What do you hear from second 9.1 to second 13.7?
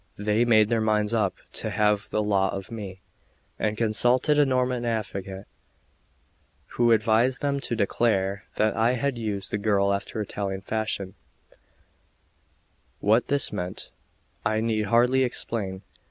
used the girl after the Italian fashion; what this